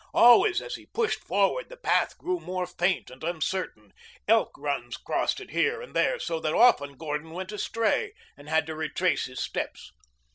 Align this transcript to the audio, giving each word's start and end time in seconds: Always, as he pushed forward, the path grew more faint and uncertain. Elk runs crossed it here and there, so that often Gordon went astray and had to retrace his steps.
Always, 0.15 0.63
as 0.63 0.73
he 0.77 0.87
pushed 0.87 1.19
forward, 1.19 1.69
the 1.69 1.77
path 1.77 2.17
grew 2.17 2.39
more 2.39 2.65
faint 2.65 3.11
and 3.11 3.23
uncertain. 3.23 3.93
Elk 4.27 4.49
runs 4.57 4.97
crossed 4.97 5.39
it 5.39 5.51
here 5.51 5.79
and 5.79 5.95
there, 5.95 6.17
so 6.17 6.39
that 6.39 6.55
often 6.55 6.97
Gordon 6.97 7.29
went 7.33 7.51
astray 7.51 8.13
and 8.35 8.49
had 8.49 8.65
to 8.65 8.73
retrace 8.73 9.25
his 9.25 9.39
steps. 9.43 9.91